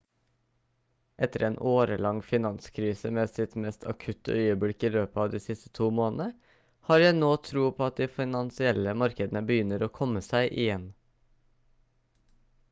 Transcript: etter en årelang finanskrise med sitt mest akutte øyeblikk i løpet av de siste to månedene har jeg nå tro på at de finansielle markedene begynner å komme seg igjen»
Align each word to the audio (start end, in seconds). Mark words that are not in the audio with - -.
etter 1.25 1.43
en 1.49 1.57
årelang 1.71 2.21
finanskrise 2.29 3.11
med 3.17 3.31
sitt 3.33 3.53
mest 3.65 3.85
akutte 3.93 4.37
øyeblikk 4.45 4.85
i 4.89 4.91
løpet 4.97 5.21
av 5.25 5.29
de 5.35 5.41
siste 5.45 5.71
to 5.81 5.91
månedene 5.99 6.59
har 6.91 7.05
jeg 7.05 7.19
nå 7.19 7.29
tro 7.51 7.67
på 7.81 7.87
at 7.91 8.01
de 8.03 8.09
finansielle 8.17 8.97
markedene 9.05 9.47
begynner 9.53 9.87
å 9.87 9.91
komme 10.01 10.25
seg 10.33 10.57
igjen» 10.67 10.89